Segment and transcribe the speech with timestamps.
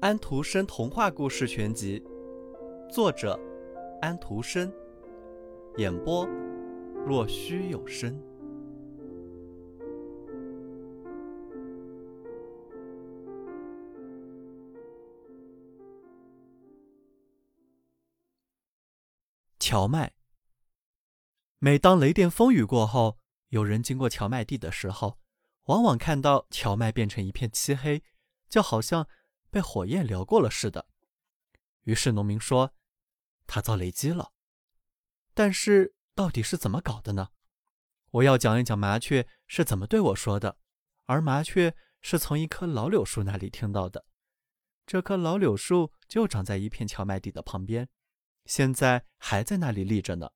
[0.00, 2.02] 安徒生童话故事全集，
[2.88, 3.38] 作者
[4.00, 4.72] 安徒生，
[5.76, 6.24] 演播
[7.04, 8.16] 若虚有声。
[19.58, 20.12] 荞麦。
[21.58, 23.18] 每当雷电风雨过后，
[23.48, 25.18] 有人经过荞麦地的时候，
[25.68, 28.02] 往往看到荞麦变成一片漆黑，
[28.48, 29.08] 就好像
[29.50, 30.86] 被火焰燎过了似的。
[31.82, 32.74] 于是农民说
[33.46, 34.32] ：“他遭雷击了。”
[35.34, 37.28] 但是到底是怎么搞的呢？
[38.12, 40.58] 我要讲一讲麻雀是怎么对我说的，
[41.04, 44.06] 而麻雀是从一棵老柳树那里听到的。
[44.86, 47.90] 这棵老柳树就长在一片荞麦地的旁边。
[48.46, 50.30] 现在还在那里立着呢。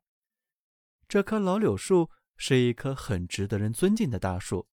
[1.09, 4.69] 这棵老柳树是一棵很值得人尊敬的大树，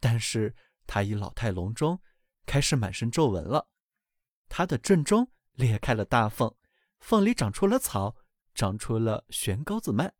[0.00, 0.54] 但是
[0.86, 2.00] 他已老态龙钟，
[2.46, 3.68] 开始满身皱纹了。
[4.48, 6.54] 他的正中裂开了大缝，
[7.00, 8.16] 缝里长出了草，
[8.54, 10.14] 长出了悬钩子蔓。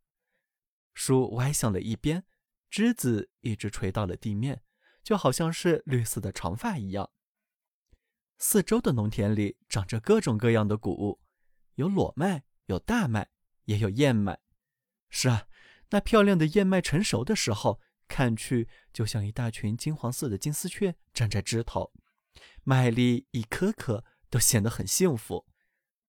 [0.93, 2.25] 树歪向了一边，
[2.69, 4.61] 枝子一直垂到了地面，
[5.03, 7.09] 就好像是绿色的长发一样。
[8.37, 11.19] 四周的农田里长着各种各样的谷物，
[11.75, 12.43] 有裸麦。
[12.69, 13.31] 有大麦，
[13.63, 14.41] 也有燕麦。
[15.09, 15.47] 是啊，
[15.89, 21.93] 那漂亮的燕麦成熟的时候，看去就像一大群金黄色的金丝雀站在枝头，
[22.63, 25.45] 麦粒一颗颗都显得很幸福。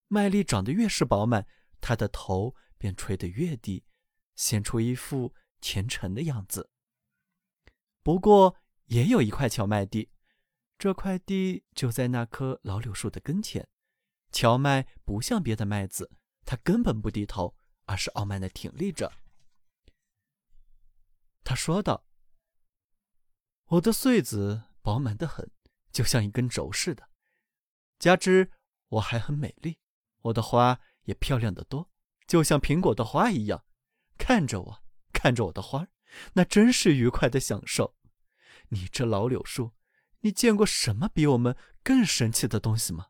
[0.09, 1.47] 麦粒长得越是饱满，
[1.81, 3.85] 它的头便垂得越低，
[4.35, 6.71] 显出一副虔诚的样子。
[8.03, 10.11] 不过，也有一块荞麦地，
[10.77, 13.69] 这块地就在那棵老柳树的跟前。
[14.33, 16.11] 荞麦不像别的麦子。
[16.47, 17.55] 它根本不低头，
[17.85, 19.13] 而是傲慢的挺立着。
[21.51, 22.07] 他说道
[23.67, 25.51] ：“我的穗子饱满的很，
[25.91, 27.11] 就像一根轴似的。
[27.99, 28.53] 加之
[28.87, 29.81] 我还很美丽，
[30.21, 31.91] 我的花也漂亮的多，
[32.29, 33.65] 就像苹果的花一样。
[34.17, 35.89] 看着我，看着我的花，
[36.35, 37.97] 那真是愉快的享受。
[38.69, 39.73] 你这老柳树，
[40.21, 43.09] 你见过什么比我们更神奇的东西吗？”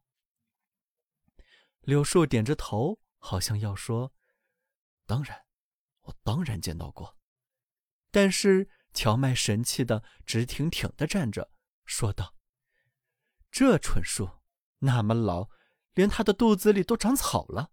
[1.85, 3.01] 柳树点着头。
[3.19, 4.15] 好像要说
[5.05, 5.45] ：“当然，
[6.05, 7.19] 我当然见到过。”
[8.11, 11.51] 但是荞麦神气的直挺挺的站着，
[11.85, 12.35] 说道
[13.51, 14.31] ：“这蠢树
[14.81, 15.49] 那么老，
[15.95, 17.71] 连它的肚子里都长草了。”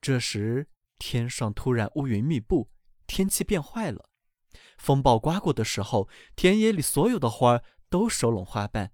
[0.00, 2.70] 这时天上突然乌云密布，
[3.06, 4.08] 天气变坏了。
[4.78, 8.92] 风暴刮过的时候，田野里所有的花都收拢花瓣，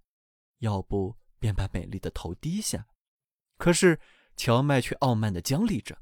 [0.59, 2.87] 要不便把美丽的头低下。
[3.57, 4.01] 可是。
[4.41, 5.99] 荞麦却傲慢地僵立着，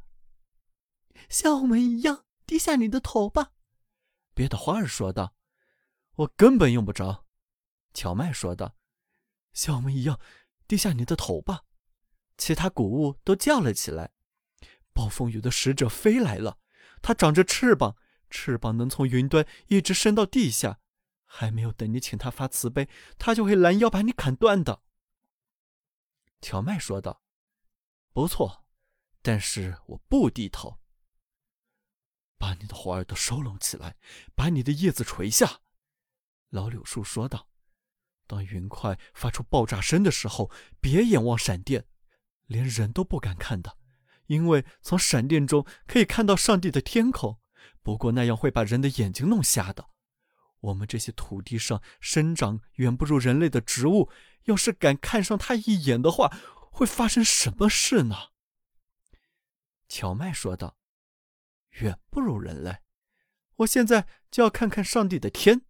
[1.30, 3.52] 像我们一样低下你的头吧。”
[4.36, 5.34] 别的花儿说道。
[6.16, 7.24] “我根本用不着。”
[7.94, 8.76] 荞麦说道。
[9.54, 10.20] “像我们一样
[10.68, 11.62] 低下你的头吧。”
[12.36, 14.12] 其他谷物都叫了起来。
[14.92, 16.58] 暴风雨的使者飞来了，
[17.00, 17.96] 它长着翅膀，
[18.28, 20.80] 翅膀能从云端一直伸到地下。
[21.24, 24.82] 还没有等你请他发慈悲，他就会拦腰把你砍断的。”
[26.42, 27.22] 荞麦说道。
[28.12, 28.66] 不错，
[29.22, 30.78] 但是我不低头。
[32.60, 33.96] 你的花儿都收拢起来，
[34.34, 35.60] 把你的叶子垂下。”
[36.50, 37.48] 老柳树说道。
[38.26, 40.50] “当云块发出爆炸声的时候，
[40.80, 41.86] 别眼望闪电，
[42.46, 43.78] 连人都不敢看的，
[44.26, 47.38] 因为从闪电中可以看到上帝的天空。
[47.82, 49.90] 不过那样会把人的眼睛弄瞎的。
[50.60, 54.10] 我们这些土地上生长远不如人类的植物，
[54.44, 56.36] 要是敢看上它一眼的话。”
[56.76, 58.14] 会发生什么事呢？
[59.88, 60.76] 荞麦说道
[61.80, 62.78] ：“远不如人类。
[63.56, 65.62] 我现在就要看看上帝的天。”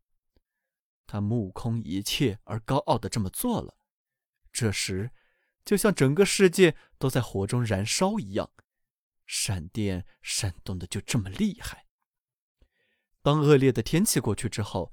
[1.07, 3.79] 他目空一切而高傲的这么做了。
[4.53, 5.13] 这时，
[5.65, 8.51] 就像整个世界都在火中燃烧一样，
[9.27, 11.87] 闪电闪动的就这么厉害。
[13.23, 14.93] 当恶劣的天气过去之后，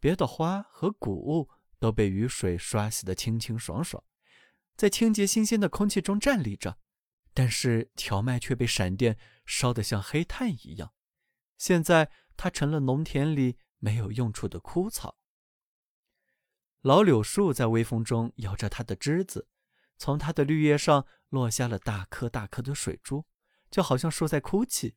[0.00, 1.48] 别的花和谷物
[1.78, 4.02] 都被雨水刷洗的清清爽爽。
[4.76, 6.78] 在清洁新鲜的空气中站立着，
[7.34, 10.94] 但是荞麦却被闪电烧得像黑炭一样。
[11.58, 15.18] 现在它成了农田里没有用处的枯草。
[16.80, 19.48] 老柳树在微风中摇着它的枝子，
[19.98, 23.26] 从它的绿叶上落下了大颗大颗的水珠，
[23.70, 24.96] 就好像树在哭泣。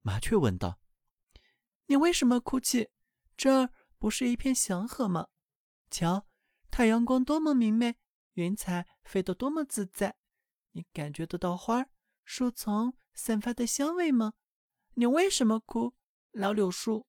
[0.00, 0.80] 麻雀问道
[1.86, 2.90] ：“你为什么哭泣？
[3.36, 5.28] 这儿不是一片祥和吗？
[5.90, 6.26] 瞧，
[6.70, 7.96] 太阳光多么明媚。”
[8.34, 10.16] 云彩飞得多么自在，
[10.72, 11.86] 你感觉得到花、
[12.24, 14.34] 树丛散发的香味吗？
[14.94, 15.94] 你为什么哭，
[16.32, 17.06] 老柳树？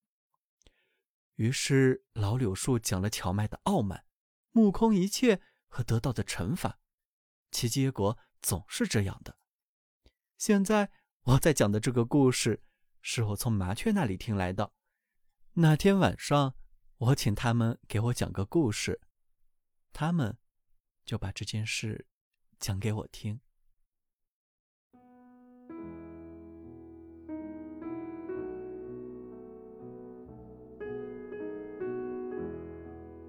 [1.36, 4.06] 于是老柳树讲了荞麦的傲慢，
[4.52, 6.80] 目空一切和得到的惩罚，
[7.52, 9.38] 其结果总是这样的。
[10.38, 10.92] 现在
[11.24, 12.64] 我在讲的这个故事，
[13.02, 14.74] 是我从麻雀那里听来的。
[15.54, 16.56] 那天晚上，
[16.98, 19.02] 我请他们给我讲个故事，
[19.92, 20.38] 他们
[21.06, 22.08] 就把这件事
[22.60, 23.40] 讲给我听。